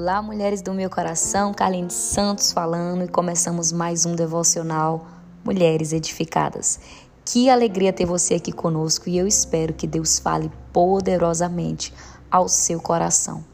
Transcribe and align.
Olá, 0.00 0.22
mulheres 0.22 0.62
do 0.62 0.72
meu 0.72 0.88
coração, 0.88 1.52
Carlinhos 1.52 1.92
Santos 1.92 2.52
falando 2.52 3.02
e 3.02 3.08
começamos 3.08 3.72
mais 3.72 4.06
um 4.06 4.14
devocional 4.14 5.04
Mulheres 5.44 5.92
Edificadas. 5.92 6.78
Que 7.24 7.50
alegria 7.50 7.92
ter 7.92 8.06
você 8.06 8.34
aqui 8.34 8.52
conosco 8.52 9.08
e 9.08 9.18
eu 9.18 9.26
espero 9.26 9.74
que 9.74 9.88
Deus 9.88 10.20
fale 10.20 10.52
poderosamente 10.72 11.92
ao 12.30 12.48
seu 12.48 12.80
coração. 12.80 13.44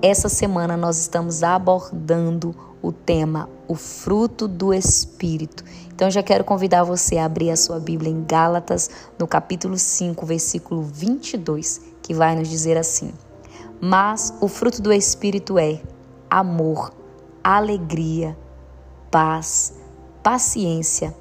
Essa 0.00 0.30
semana 0.30 0.78
nós 0.78 0.96
estamos 0.96 1.42
abordando 1.42 2.56
o 2.80 2.90
tema 2.90 3.46
O 3.68 3.74
fruto 3.74 4.48
do 4.48 4.72
Espírito. 4.72 5.62
Então 5.94 6.10
já 6.10 6.22
quero 6.22 6.42
convidar 6.42 6.84
você 6.84 7.18
a 7.18 7.26
abrir 7.26 7.50
a 7.50 7.56
sua 7.56 7.78
Bíblia 7.78 8.10
em 8.10 8.24
Gálatas, 8.24 8.88
no 9.18 9.28
capítulo 9.28 9.76
5, 9.76 10.24
versículo 10.24 10.80
22, 10.80 11.82
que 12.02 12.14
vai 12.14 12.34
nos 12.34 12.48
dizer 12.48 12.78
assim: 12.78 13.12
mas 13.84 14.32
o 14.40 14.46
fruto 14.46 14.80
do 14.80 14.92
Espírito 14.92 15.58
é 15.58 15.82
amor, 16.30 16.92
alegria, 17.42 18.38
paz, 19.10 19.74
paciência, 20.22 21.12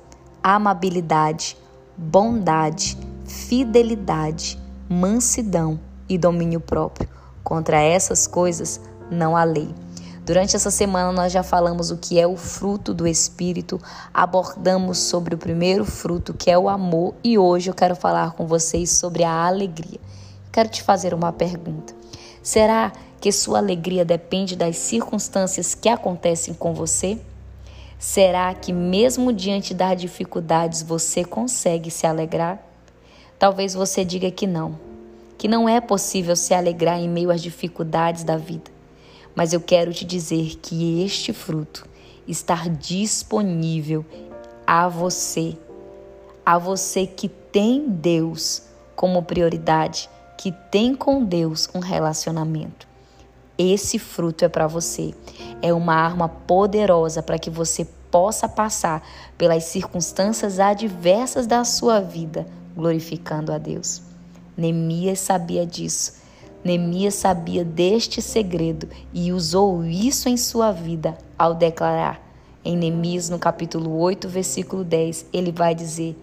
amabilidade, 0.43 1.57
bondade, 1.97 2.95
fidelidade, 3.25 4.61
mansidão 4.88 5.79
e 6.07 6.19
domínio 6.19 6.59
próprio. 6.59 7.09
Contra 7.43 7.81
essas 7.81 8.27
coisas 8.27 8.80
não 9.09 9.35
há 9.35 9.43
lei. 9.43 9.73
Durante 10.23 10.55
essa 10.55 10.69
semana 10.69 11.11
nós 11.11 11.33
já 11.33 11.41
falamos 11.41 11.89
o 11.89 11.97
que 11.97 12.19
é 12.19 12.27
o 12.27 12.38
fruto 12.38 12.93
do 12.93 13.07
Espírito, 13.07 13.81
abordamos 14.13 14.99
sobre 14.99 15.33
o 15.33 15.38
primeiro 15.39 15.83
fruto, 15.83 16.31
que 16.31 16.52
é 16.52 16.59
o 16.59 16.69
amor, 16.69 17.16
e 17.23 17.39
hoje 17.39 17.71
eu 17.71 17.73
quero 17.73 17.95
falar 17.95 18.33
com 18.33 18.45
vocês 18.45 18.91
sobre 18.91 19.23
a 19.23 19.47
alegria. 19.47 19.99
Quero 20.52 20.69
te 20.69 20.83
fazer 20.83 21.11
uma 21.11 21.33
pergunta. 21.33 22.00
Será 22.44 22.91
que 23.20 23.31
sua 23.31 23.59
alegria 23.59 24.04
depende 24.04 24.56
das 24.56 24.78
circunstâncias 24.78 25.75
que 25.75 25.88
acontecem 25.88 26.53
com 26.53 26.73
você? 26.73 27.20
Será 28.00 28.52
que, 28.56 28.73
mesmo 28.73 29.31
diante 29.31 29.75
das 29.75 30.02
dificuldades, 30.02 30.81
você 30.81 31.23
consegue 31.23 31.92
se 31.92 32.08
alegrar? 32.08 32.59
Talvez 33.38 33.75
você 33.75 34.03
diga 34.03 34.31
que 34.31 34.48
não, 34.48 34.80
que 35.38 35.48
não 35.48 35.70
é 35.70 35.80
possível 35.80 36.36
se 36.36 36.53
alegrar 36.53 37.00
em 37.00 37.08
meio 37.08 37.30
às 37.30 37.42
dificuldades 37.42 38.23
da 38.23 38.38
vida. 38.38 38.72
Mas 39.36 39.53
eu 39.53 39.61
quero 39.61 39.94
te 39.94 40.03
dizer 40.03 40.55
que 40.61 41.03
este 41.03 41.31
fruto 41.31 41.88
está 42.28 42.67
disponível 42.67 44.03
a 44.66 44.88
você, 44.88 45.55
a 46.44 46.58
você 46.58 47.05
que 47.05 47.30
tem 47.30 47.88
Deus 47.88 48.64
como 48.95 49.22
prioridade 49.22 50.09
que 50.42 50.52
tem 50.52 50.95
com 50.95 51.23
Deus 51.23 51.70
um 51.72 51.78
relacionamento. 51.78 52.88
Esse 53.56 54.00
fruto 54.00 54.44
é 54.44 54.50
para 54.50 54.66
você. 54.66 55.14
É 55.61 55.72
uma 55.72 55.94
arma 55.94 56.28
poderosa 56.28 57.22
para 57.22 57.38
que 57.38 57.52
você 57.52 57.86
possa 58.09 58.50
passar 58.50 59.08
pelas 59.38 59.66
circunstâncias 59.66 60.59
adversas 60.59 61.45
da 61.45 61.64
sua 61.64 62.00
vida, 62.00 62.48
glorificando 62.75 63.53
a 63.53 63.59
Deus. 63.59 64.02
Neemias 64.58 65.20
sabia 65.20 65.64
disso. 65.64 66.14
Neemias 66.64 67.14
sabia 67.14 67.64
deste 67.64 68.20
segredo 68.20 68.89
e 69.14 69.31
usou 69.31 69.86
isso 69.86 70.28
em 70.28 70.38
sua 70.38 70.72
vida 70.72 71.16
ao 71.38 71.53
declarar. 71.53 72.20
Em 72.66 72.76
Neemias, 72.76 73.30
no 73.30 73.38
capítulo 73.38 73.95
8, 74.00 74.28
versículo 74.28 74.83
10, 74.83 75.28
ele 75.31 75.52
vai 75.52 75.76
dizer 75.76 76.17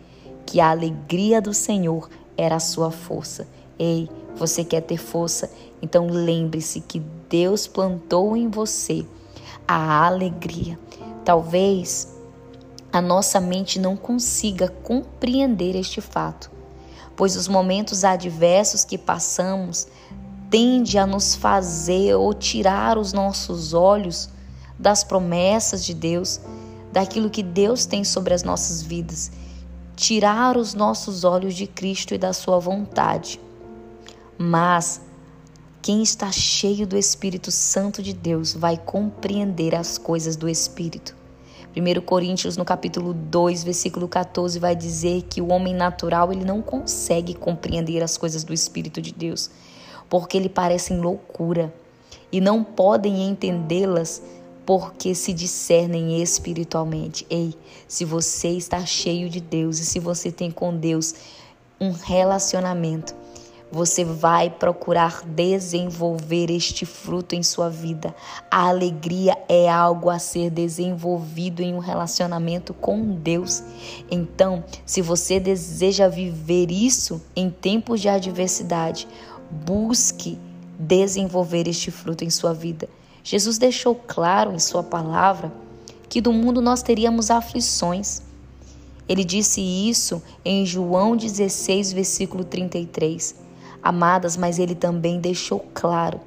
que 0.45 0.61
a 0.61 0.71
alegria 0.71 1.41
do 1.41 1.55
Senhor 1.55 2.11
era 2.37 2.57
a 2.57 2.61
sua 2.61 2.91
força 2.91 3.47
Ei, 3.79 4.09
você 4.37 4.65
quer 4.65 4.81
ter 4.81 4.97
força? 4.97 5.51
Então 5.81 6.09
lembre-se 6.09 6.81
que 6.81 7.01
Deus 7.29 7.67
plantou 7.67 8.37
em 8.37 8.49
você 8.49 9.07
a 9.67 10.07
alegria. 10.07 10.79
Talvez 11.25 12.17
a 12.93 13.01
nossa 13.01 13.41
mente 13.41 13.79
não 13.79 13.97
consiga 13.97 14.69
compreender 14.69 15.77
este 15.77 16.01
fato, 16.01 16.51
pois 17.15 17.37
os 17.37 17.47
momentos 17.47 18.03
adversos 18.03 18.85
que 18.85 18.97
passamos 18.97 19.87
tende 20.51 20.97
a 20.97 21.07
nos 21.07 21.35
fazer 21.35 22.15
ou 22.15 22.33
tirar 22.33 22.97
os 22.97 23.13
nossos 23.13 23.75
olhos 23.75 24.31
das 24.79 25.05
promessas 25.05 25.85
de 25.85 25.93
Deus, 25.93 26.41
daquilo 26.91 27.29
que 27.29 27.43
Deus 27.43 27.85
tem 27.85 28.05
sobre 28.05 28.33
as 28.33 28.43
nossas 28.43 28.81
vidas, 28.81 29.31
tirar 29.95 30.57
os 30.57 30.73
nossos 30.73 31.25
olhos 31.25 31.55
de 31.55 31.67
Cristo 31.67 32.15
e 32.15 32.19
da 32.19 32.33
sua 32.33 32.59
vontade. 32.59 33.39
Mas 34.39 35.01
quem 35.83 36.01
está 36.01 36.31
cheio 36.31 36.87
do 36.87 36.97
Espírito 36.97 37.51
Santo 37.51 38.01
de 38.01 38.13
Deus 38.13 38.55
vai 38.55 38.77
compreender 38.77 39.75
as 39.75 39.99
coisas 39.99 40.37
do 40.37 40.49
Espírito. 40.49 41.17
1 41.77 42.01
Coríntios 42.03 42.57
no 42.57 42.65
capítulo 42.65 43.13
2, 43.13 43.65
versículo 43.65 44.07
14 44.07 44.61
vai 44.61 44.77
dizer 44.77 45.23
que 45.23 45.41
o 45.41 45.49
homem 45.49 45.75
natural 45.75 46.33
ele 46.33 46.45
não 46.45 46.63
consegue 46.63 47.35
compreender 47.35 48.03
as 48.03 48.17
coisas 48.17 48.45
do 48.45 48.55
Espírito 48.55 49.03
de 49.03 49.13
Deus, 49.13 49.51
porque 50.09 50.39
lhe 50.39 50.49
parecem 50.49 51.01
loucura 51.01 51.75
e 52.31 52.41
não 52.41 52.63
podem 52.63 53.29
entendê-las 53.29 54.23
porque 54.65 55.15
se 55.15 55.33
discernem 55.33 56.23
espiritualmente. 56.23 57.27
Ei, 57.29 57.55
se 57.89 58.05
você 58.05 58.51
está 58.51 58.85
cheio 58.87 59.29
de 59.29 59.41
Deus 59.41 59.79
e 59.79 59.85
se 59.85 59.99
você 59.99 60.31
tem 60.31 60.51
com 60.51 60.77
Deus 60.77 61.15
um 61.81 61.91
relacionamento, 61.91 63.15
você 63.71 64.05
vai 64.05 64.49
procurar 64.49 65.23
desenvolver 65.25 66.51
este 66.51 66.87
fruto 66.87 67.35
em 67.35 67.43
sua 67.43 67.69
vida. 67.69 68.15
A 68.51 68.69
alegria 68.69 69.37
é 69.49 69.69
algo 69.69 70.09
a 70.09 70.19
ser 70.19 70.51
desenvolvido 70.51 71.61
em 71.63 71.75
um 71.75 71.79
relacionamento 71.79 72.73
com 72.73 73.15
Deus. 73.15 73.63
Então, 74.11 74.65
se 74.87 75.03
você 75.03 75.39
deseja 75.39 76.09
viver 76.09 76.71
isso 76.71 77.21
em 77.37 77.51
tempos 77.51 78.01
de 78.01 78.09
adversidade, 78.09 79.07
busque 79.51 80.39
desenvolver 80.79 81.69
este 81.69 81.91
fruto 81.91 82.25
em 82.25 82.31
sua 82.31 82.55
vida. 82.55 82.89
Jesus 83.23 83.59
deixou 83.59 83.95
claro 83.95 84.55
em 84.55 84.59
sua 84.59 84.83
palavra 84.83 85.53
que 86.09 86.21
do 86.21 86.33
mundo 86.33 86.63
nós 86.63 86.83
teríamos 86.83 87.31
aflições. 87.31 88.23
Ele 89.07 89.25
disse 89.25 89.61
isso 89.61 90.23
em 90.45 90.65
João 90.65 91.17
16, 91.17 91.93
versículo 91.93 92.45
33. 92.45 93.48
Amadas, 93.83 94.37
mas 94.37 94.59
ele 94.59 94.75
também 94.75 95.21
deixou 95.21 95.65
claro 95.73 96.21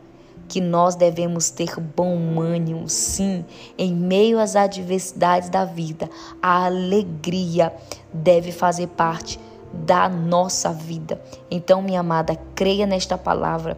que 0.48 0.60
nós 0.60 0.96
devemos 0.96 1.50
ter 1.50 1.80
bom 1.80 2.42
ânimo, 2.42 2.90
sim, 2.90 3.46
em 3.78 3.94
meio 3.94 4.38
às 4.38 4.56
adversidades 4.56 5.48
da 5.48 5.64
vida. 5.64 6.10
A 6.42 6.66
alegria 6.66 7.74
deve 8.14 8.52
fazer 8.52 8.88
parte 8.88 9.40
da 9.74 10.10
nossa 10.10 10.74
vida. 10.74 11.22
Então, 11.50 11.82
minha 11.82 12.02
amada, 12.02 12.38
creia 12.54 12.86
nesta 12.86 13.18
palavra 13.18 13.78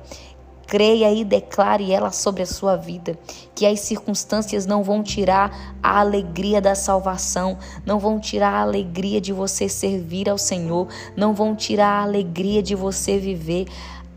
Creia 0.73 1.13
e 1.13 1.23
declare 1.23 1.91
ela 1.91 2.09
sobre 2.09 2.41
a 2.41 2.47
sua 2.47 2.75
vida, 2.75 3.15
que 3.53 3.63
as 3.63 3.79
circunstâncias 3.81 4.65
não 4.65 4.81
vão 4.81 5.03
tirar 5.03 5.75
a 5.83 5.99
alegria 5.99 6.59
da 6.59 6.73
salvação, 6.73 7.59
não 7.85 7.99
vão 7.99 8.19
tirar 8.19 8.53
a 8.53 8.61
alegria 8.63 9.21
de 9.21 9.31
você 9.31 9.69
servir 9.69 10.27
ao 10.27 10.37
Senhor, 10.39 10.87
não 11.15 11.31
vão 11.31 11.55
tirar 11.55 11.99
a 11.99 12.01
alegria 12.01 12.63
de 12.63 12.73
você 12.73 13.19
viver. 13.19 13.67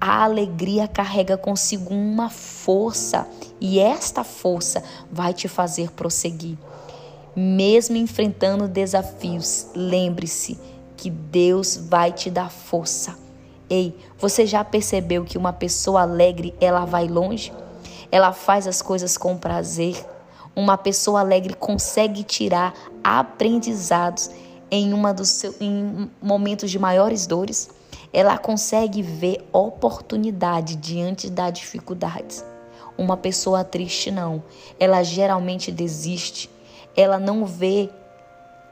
A 0.00 0.24
alegria 0.24 0.88
carrega 0.88 1.36
consigo 1.36 1.92
uma 1.92 2.30
força 2.30 3.28
e 3.60 3.78
esta 3.78 4.24
força 4.24 4.82
vai 5.12 5.34
te 5.34 5.48
fazer 5.48 5.90
prosseguir. 5.90 6.56
Mesmo 7.36 7.98
enfrentando 7.98 8.66
desafios, 8.66 9.66
lembre-se 9.74 10.58
que 10.96 11.10
Deus 11.10 11.76
vai 11.76 12.12
te 12.12 12.30
dar 12.30 12.50
força 12.50 13.25
Ei, 13.68 13.98
você 14.18 14.46
já 14.46 14.62
percebeu 14.64 15.24
que 15.24 15.36
uma 15.36 15.52
pessoa 15.52 16.02
alegre, 16.02 16.54
ela 16.60 16.84
vai 16.84 17.08
longe? 17.08 17.52
Ela 18.12 18.32
faz 18.32 18.66
as 18.66 18.80
coisas 18.80 19.18
com 19.18 19.36
prazer. 19.36 20.04
Uma 20.54 20.78
pessoa 20.78 21.20
alegre 21.20 21.54
consegue 21.54 22.22
tirar 22.22 22.74
aprendizados 23.02 24.30
em 24.70 24.92
uma 24.92 25.12
dos 25.12 25.28
seus, 25.28 25.60
em 25.60 26.10
momentos 26.22 26.70
de 26.70 26.78
maiores 26.78 27.26
dores. 27.26 27.68
Ela 28.12 28.38
consegue 28.38 29.02
ver 29.02 29.44
oportunidade 29.52 30.76
diante 30.76 31.28
das 31.28 31.52
dificuldades. 31.52 32.44
Uma 32.96 33.16
pessoa 33.16 33.64
triste 33.64 34.10
não, 34.10 34.42
ela 34.78 35.02
geralmente 35.02 35.72
desiste. 35.72 36.48
Ela 36.96 37.18
não 37.18 37.44
vê 37.44 37.90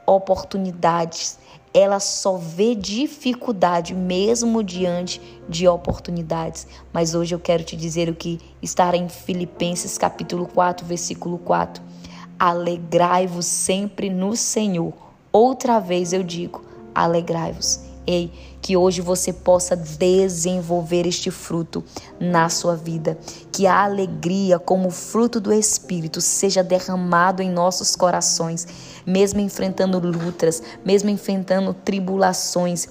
oportunidades, 0.07 1.37
ela 1.75 1.99
só 1.99 2.37
vê 2.37 2.73
dificuldade 2.73 3.93
mesmo 3.93 4.63
diante 4.63 5.21
de 5.49 5.67
oportunidades. 5.67 6.65
Mas 6.93 7.13
hoje 7.13 7.35
eu 7.35 7.39
quero 7.39 7.65
te 7.65 7.75
dizer 7.75 8.07
o 8.07 8.15
que 8.15 8.39
está 8.61 8.95
em 8.95 9.09
Filipenses 9.09 9.97
capítulo 9.97 10.47
4, 10.47 10.87
versículo 10.87 11.37
4. 11.37 11.83
Alegrai-vos 12.39 13.45
sempre 13.45 14.09
no 14.09 14.37
Senhor. 14.37 14.93
Outra 15.33 15.79
vez 15.79 16.13
eu 16.13 16.23
digo, 16.23 16.63
alegrai-vos. 16.95 17.81
Ei, 18.07 18.31
que 18.61 18.77
hoje 18.77 19.01
você 19.01 19.33
possa 19.33 19.75
desenvolver 19.75 21.07
este 21.07 21.31
fruto 21.31 21.83
na 22.19 22.49
sua 22.49 22.75
vida. 22.75 23.17
Que 23.51 23.65
a 23.65 23.83
alegria, 23.83 24.59
como 24.59 24.91
fruto 24.91 25.39
do 25.39 25.51
Espírito, 25.51 26.21
seja 26.21 26.63
derramado 26.63 27.41
em 27.41 27.49
nossos 27.49 27.95
corações, 27.95 28.67
mesmo 29.05 29.39
enfrentando 29.39 29.99
lutas, 29.99 30.61
mesmo 30.83 31.09
enfrentando 31.09 31.73
tribulações. 31.73 32.87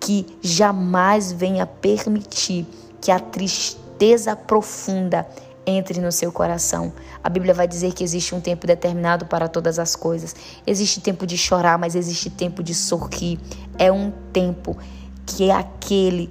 Que 0.00 0.26
jamais 0.42 1.32
venha 1.32 1.66
permitir 1.66 2.66
que 3.00 3.10
a 3.10 3.18
tristeza 3.18 4.34
profunda 4.34 5.26
entre 5.68 6.00
no 6.00 6.10
seu 6.10 6.32
coração. 6.32 6.92
A 7.22 7.28
Bíblia 7.28 7.52
vai 7.52 7.68
dizer 7.68 7.92
que 7.92 8.02
existe 8.02 8.34
um 8.34 8.40
tempo 8.40 8.66
determinado 8.66 9.26
para 9.26 9.48
todas 9.48 9.78
as 9.78 9.94
coisas. 9.94 10.34
Existe 10.66 11.00
tempo 11.00 11.26
de 11.26 11.36
chorar, 11.36 11.78
mas 11.78 11.94
existe 11.94 12.30
tempo 12.30 12.62
de 12.62 12.74
sorrir. 12.74 13.38
É 13.78 13.92
um 13.92 14.10
tempo 14.32 14.76
que 15.26 15.50
é 15.50 15.54
aquele 15.54 16.30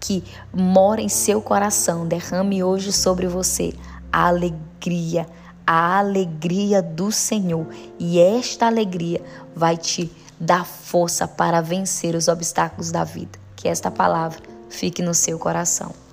que 0.00 0.24
mora 0.52 1.00
em 1.00 1.08
seu 1.08 1.40
coração 1.40 2.06
derrame 2.06 2.62
hoje 2.62 2.92
sobre 2.92 3.26
você 3.26 3.74
a 4.10 4.28
alegria, 4.28 5.26
a 5.66 5.98
alegria 5.98 6.80
do 6.80 7.12
Senhor. 7.12 7.66
E 7.98 8.18
esta 8.18 8.66
alegria 8.66 9.20
vai 9.54 9.76
te 9.76 10.10
dar 10.40 10.64
força 10.64 11.28
para 11.28 11.60
vencer 11.60 12.14
os 12.14 12.28
obstáculos 12.28 12.90
da 12.90 13.04
vida. 13.04 13.38
Que 13.54 13.68
esta 13.68 13.90
palavra 13.90 14.40
fique 14.70 15.02
no 15.02 15.14
seu 15.14 15.38
coração. 15.38 16.03